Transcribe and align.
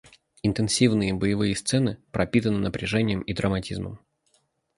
Интенсивные 0.41 1.13
боевые 1.13 1.55
сцены 1.55 1.99
пропитаны 2.11 2.57
напряжением 2.57 3.21
и 3.21 3.33
драматизмом. 3.35 3.99